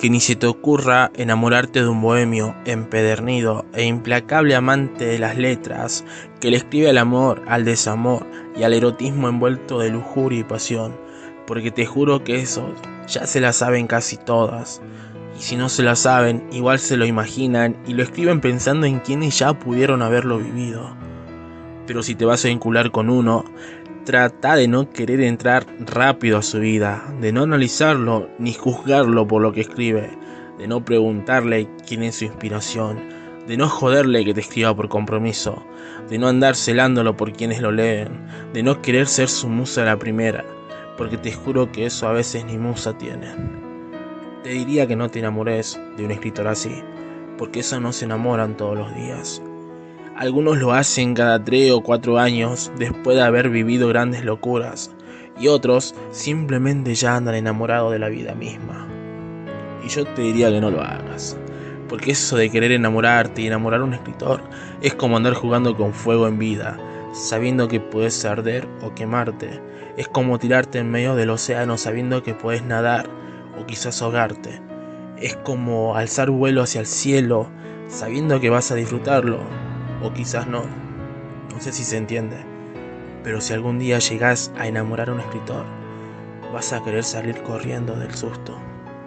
que 0.00 0.08
ni 0.08 0.18
se 0.18 0.34
te 0.34 0.46
ocurra 0.46 1.10
enamorarte 1.14 1.82
de 1.82 1.88
un 1.88 2.00
bohemio 2.00 2.56
empedernido 2.64 3.66
e 3.74 3.84
implacable 3.84 4.54
amante 4.54 5.04
de 5.04 5.18
las 5.18 5.36
letras, 5.36 6.06
que 6.40 6.50
le 6.50 6.56
escribe 6.56 6.88
al 6.88 6.96
amor, 6.96 7.42
al 7.46 7.66
desamor 7.66 8.26
y 8.56 8.62
al 8.62 8.72
erotismo 8.72 9.28
envuelto 9.28 9.78
de 9.78 9.90
lujuria 9.90 10.40
y 10.40 10.44
pasión, 10.44 10.96
porque 11.46 11.70
te 11.70 11.84
juro 11.84 12.24
que 12.24 12.36
eso 12.36 12.72
ya 13.06 13.26
se 13.26 13.40
la 13.40 13.52
saben 13.52 13.86
casi 13.86 14.16
todas. 14.16 14.80
Y 15.38 15.42
si 15.42 15.56
no 15.56 15.68
se 15.68 15.82
la 15.82 15.96
saben, 15.96 16.48
igual 16.50 16.78
se 16.78 16.96
lo 16.96 17.04
imaginan 17.04 17.76
y 17.86 17.92
lo 17.92 18.02
escriben 18.02 18.40
pensando 18.40 18.86
en 18.86 19.00
quienes 19.00 19.38
ya 19.38 19.52
pudieron 19.52 20.00
haberlo 20.00 20.38
vivido. 20.38 20.96
Pero 21.86 22.02
si 22.02 22.14
te 22.14 22.24
vas 22.24 22.42
a 22.46 22.48
vincular 22.48 22.90
con 22.90 23.10
uno, 23.10 23.44
trata 24.04 24.56
de 24.56 24.68
no 24.68 24.90
querer 24.90 25.20
entrar 25.20 25.66
rápido 25.80 26.38
a 26.38 26.42
su 26.42 26.60
vida, 26.60 27.02
de 27.20 27.32
no 27.32 27.42
analizarlo 27.42 28.28
ni 28.38 28.52
juzgarlo 28.52 29.26
por 29.26 29.42
lo 29.42 29.52
que 29.52 29.60
escribe, 29.62 30.10
de 30.58 30.66
no 30.66 30.84
preguntarle 30.84 31.68
quién 31.86 32.02
es 32.02 32.16
su 32.16 32.24
inspiración, 32.24 32.98
de 33.46 33.56
no 33.56 33.68
joderle 33.68 34.24
que 34.24 34.34
te 34.34 34.40
escriba 34.40 34.74
por 34.74 34.88
compromiso, 34.88 35.62
de 36.08 36.18
no 36.18 36.28
andar 36.28 36.56
celándolo 36.56 37.16
por 37.16 37.32
quienes 37.32 37.60
lo 37.60 37.72
leen, 37.72 38.26
de 38.52 38.62
no 38.62 38.82
querer 38.82 39.06
ser 39.06 39.28
su 39.28 39.48
musa 39.48 39.84
la 39.84 39.98
primera, 39.98 40.44
porque 40.96 41.16
te 41.16 41.32
juro 41.32 41.70
que 41.72 41.86
eso 41.86 42.08
a 42.08 42.12
veces 42.12 42.44
ni 42.44 42.58
musa 42.58 42.96
tiene. 42.96 43.28
Te 44.42 44.50
diría 44.50 44.86
que 44.86 44.96
no 44.96 45.10
te 45.10 45.18
enamores 45.18 45.80
de 45.96 46.04
un 46.04 46.10
escritor 46.10 46.48
así, 46.48 46.82
porque 47.38 47.60
eso 47.60 47.80
no 47.80 47.92
se 47.92 48.04
enamoran 48.04 48.56
todos 48.56 48.76
los 48.76 48.94
días. 48.94 49.42
Algunos 50.20 50.58
lo 50.58 50.74
hacen 50.74 51.14
cada 51.14 51.42
tres 51.42 51.72
o 51.72 51.80
cuatro 51.80 52.18
años 52.18 52.70
después 52.76 53.16
de 53.16 53.22
haber 53.22 53.48
vivido 53.48 53.88
grandes 53.88 54.22
locuras 54.22 54.90
y 55.40 55.48
otros 55.48 55.94
simplemente 56.10 56.94
ya 56.94 57.16
andan 57.16 57.36
enamorados 57.36 57.90
de 57.90 58.00
la 58.00 58.10
vida 58.10 58.34
misma. 58.34 58.86
Y 59.82 59.88
yo 59.88 60.04
te 60.04 60.20
diría 60.20 60.50
que 60.50 60.60
no 60.60 60.70
lo 60.70 60.82
hagas, 60.82 61.38
porque 61.88 62.10
eso 62.10 62.36
de 62.36 62.50
querer 62.50 62.70
enamorarte 62.72 63.40
y 63.40 63.46
enamorar 63.46 63.80
a 63.80 63.84
un 63.84 63.94
escritor 63.94 64.42
es 64.82 64.92
como 64.92 65.16
andar 65.16 65.32
jugando 65.32 65.74
con 65.74 65.94
fuego 65.94 66.28
en 66.28 66.38
vida, 66.38 66.76
sabiendo 67.14 67.66
que 67.66 67.80
puedes 67.80 68.22
arder 68.26 68.68
o 68.82 68.94
quemarte. 68.94 69.62
Es 69.96 70.06
como 70.06 70.38
tirarte 70.38 70.80
en 70.80 70.90
medio 70.90 71.14
del 71.16 71.30
océano 71.30 71.78
sabiendo 71.78 72.22
que 72.22 72.34
puedes 72.34 72.62
nadar 72.62 73.08
o 73.58 73.64
quizás 73.64 74.02
ahogarte. 74.02 74.60
Es 75.16 75.34
como 75.36 75.96
alzar 75.96 76.28
vuelo 76.28 76.60
hacia 76.60 76.82
el 76.82 76.86
cielo 76.86 77.48
sabiendo 77.88 78.38
que 78.38 78.50
vas 78.50 78.70
a 78.70 78.74
disfrutarlo 78.74 79.69
o 80.02 80.12
quizás 80.12 80.46
no. 80.46 80.62
No 81.52 81.60
sé 81.60 81.72
si 81.72 81.84
se 81.84 81.96
entiende. 81.96 82.36
Pero 83.22 83.40
si 83.40 83.52
algún 83.52 83.78
día 83.78 83.98
llegas 83.98 84.52
a 84.58 84.66
enamorar 84.66 85.10
a 85.10 85.12
un 85.12 85.20
escritor, 85.20 85.64
vas 86.52 86.72
a 86.72 86.82
querer 86.82 87.04
salir 87.04 87.42
corriendo 87.42 87.94
del 87.96 88.14
susto 88.14 88.58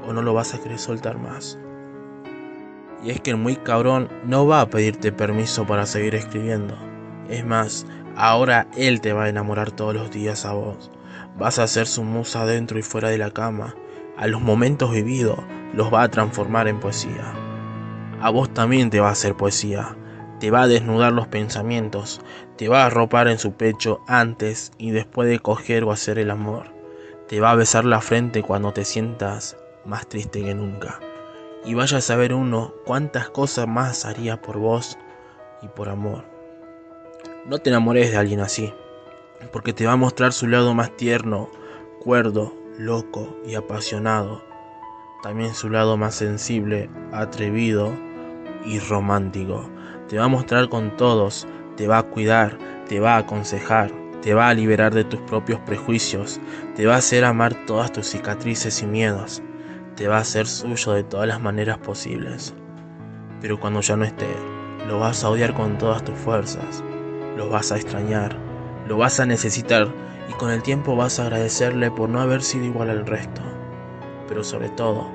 o 0.05 0.13
no 0.13 0.21
lo 0.21 0.33
vas 0.33 0.53
a 0.53 0.61
querer 0.61 0.79
soltar 0.79 1.17
más. 1.17 1.57
Y 3.03 3.09
es 3.09 3.19
que 3.21 3.31
el 3.31 3.37
muy 3.37 3.55
cabrón 3.55 4.09
no 4.25 4.45
va 4.45 4.61
a 4.61 4.69
pedirte 4.69 5.11
permiso 5.11 5.65
para 5.65 5.85
seguir 5.85 6.15
escribiendo. 6.15 6.77
Es 7.29 7.45
más, 7.45 7.85
ahora 8.15 8.67
él 8.77 9.01
te 9.01 9.13
va 9.13 9.25
a 9.25 9.29
enamorar 9.29 9.71
todos 9.71 9.93
los 9.93 10.11
días 10.11 10.45
a 10.45 10.53
vos. 10.53 10.91
Vas 11.37 11.59
a 11.59 11.67
ser 11.67 11.87
su 11.87 12.03
musa 12.03 12.45
dentro 12.45 12.77
y 12.77 12.81
fuera 12.81 13.09
de 13.09 13.17
la 13.17 13.31
cama. 13.31 13.75
A 14.17 14.27
los 14.27 14.41
momentos 14.41 14.91
vividos 14.91 15.39
los 15.73 15.91
va 15.91 16.03
a 16.03 16.09
transformar 16.09 16.67
en 16.67 16.79
poesía. 16.79 17.33
A 18.21 18.29
vos 18.29 18.53
también 18.53 18.89
te 18.89 18.99
va 18.99 19.09
a 19.09 19.13
hacer 19.13 19.35
poesía 19.35 19.97
te 20.43 20.51
va 20.51 20.63
a 20.63 20.67
desnudar 20.67 21.13
los 21.13 21.27
pensamientos, 21.27 22.19
te 22.57 22.67
va 22.67 22.83
a 22.83 22.87
arropar 22.87 23.29
en 23.29 23.39
su 23.39 23.53
pecho 23.53 24.01
antes 24.07 24.73
y 24.77 24.91
después 24.91 25.29
de 25.29 25.39
coger 25.39 25.85
o 25.85 25.93
hacer 25.93 26.19
el 26.19 26.29
amor, 26.29 26.65
te 27.29 27.39
va 27.39 27.51
a 27.51 27.55
besar 27.55 27.85
la 27.85 28.01
frente 28.01 28.43
cuando 28.43 28.73
te 28.73 28.83
sientas 28.83 29.55
más 29.85 30.05
triste 30.05 30.43
que 30.43 30.53
nunca. 30.53 30.99
Y 31.63 31.75
vaya 31.75 31.99
a 31.99 32.01
saber 32.01 32.33
uno 32.33 32.73
cuántas 32.85 33.29
cosas 33.29 33.69
más 33.69 34.03
haría 34.03 34.41
por 34.41 34.57
vos 34.57 34.97
y 35.61 35.69
por 35.69 35.87
amor. 35.87 36.25
No 37.45 37.59
te 37.59 37.69
enamores 37.69 38.11
de 38.11 38.17
alguien 38.17 38.41
así, 38.41 38.73
porque 39.53 39.71
te 39.71 39.85
va 39.85 39.93
a 39.93 39.95
mostrar 39.95 40.33
su 40.33 40.47
lado 40.47 40.73
más 40.73 40.93
tierno, 40.97 41.49
cuerdo, 42.01 42.53
loco 42.77 43.33
y 43.47 43.55
apasionado. 43.55 44.43
También 45.21 45.53
su 45.53 45.69
lado 45.69 45.95
más 45.95 46.15
sensible, 46.15 46.89
atrevido 47.13 47.93
y 48.65 48.79
romántico 48.79 49.69
te 50.13 50.19
va 50.19 50.25
a 50.25 50.27
mostrar 50.27 50.69
con 50.69 50.95
todos, 50.95 51.47
te 51.75 51.87
va 51.87 51.97
a 51.97 52.03
cuidar, 52.03 52.59
te 52.87 52.99
va 52.99 53.15
a 53.15 53.17
aconsejar, 53.17 53.91
te 54.21 54.35
va 54.35 54.47
a 54.47 54.53
liberar 54.53 54.93
de 54.93 55.03
tus 55.03 55.19
propios 55.21 55.59
prejuicios, 55.61 56.39
te 56.75 56.85
va 56.85 56.93
a 56.93 56.97
hacer 56.99 57.25
amar 57.25 57.55
todas 57.65 57.91
tus 57.91 58.11
cicatrices 58.11 58.83
y 58.83 58.85
miedos, 58.85 59.41
te 59.95 60.07
va 60.07 60.17
a 60.17 60.21
hacer 60.21 60.45
suyo 60.45 60.91
de 60.91 61.03
todas 61.03 61.27
las 61.27 61.41
maneras 61.41 61.79
posibles. 61.79 62.53
Pero 63.41 63.59
cuando 63.59 63.81
ya 63.81 63.97
no 63.97 64.05
esté, 64.05 64.27
lo 64.87 64.99
vas 64.99 65.23
a 65.23 65.31
odiar 65.31 65.55
con 65.55 65.79
todas 65.79 66.03
tus 66.03 66.15
fuerzas, 66.19 66.83
lo 67.35 67.49
vas 67.49 67.71
a 67.71 67.77
extrañar, 67.77 68.37
lo 68.87 68.97
vas 68.97 69.19
a 69.19 69.25
necesitar 69.25 69.87
y 70.29 70.33
con 70.33 70.51
el 70.51 70.61
tiempo 70.61 70.95
vas 70.95 71.19
a 71.19 71.23
agradecerle 71.23 71.89
por 71.89 72.07
no 72.07 72.21
haber 72.21 72.43
sido 72.43 72.65
igual 72.65 72.91
al 72.91 73.07
resto, 73.07 73.41
pero 74.27 74.43
sobre 74.43 74.69
todo 74.69 75.07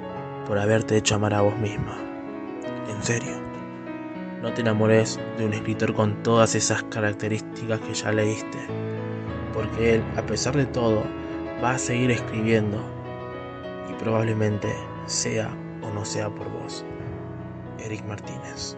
por 0.48 0.58
haberte 0.58 0.96
hecho 0.96 1.14
amar 1.14 1.34
a 1.34 1.42
vos 1.42 1.56
misma. 1.56 1.96
En 2.90 3.00
serio. 3.00 3.48
No 4.42 4.52
te 4.54 4.60
enamores 4.60 5.18
de 5.36 5.46
un 5.46 5.52
escritor 5.52 5.94
con 5.94 6.22
todas 6.22 6.54
esas 6.54 6.82
características 6.84 7.80
que 7.80 7.94
ya 7.94 8.12
leíste, 8.12 8.58
porque 9.52 9.96
él, 9.96 10.04
a 10.16 10.22
pesar 10.22 10.56
de 10.56 10.66
todo, 10.66 11.02
va 11.62 11.72
a 11.72 11.78
seguir 11.78 12.12
escribiendo 12.12 12.80
y 13.90 13.94
probablemente 13.94 14.72
sea 15.06 15.50
o 15.82 15.92
no 15.92 16.04
sea 16.04 16.30
por 16.30 16.48
vos. 16.50 16.84
Eric 17.78 18.04
Martínez. 18.06 18.76